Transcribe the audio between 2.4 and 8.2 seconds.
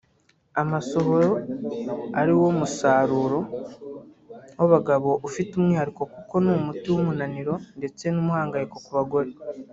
musaruro w’abagabo ufite umwihariko kuko ni umuti w’umunaniro ndetse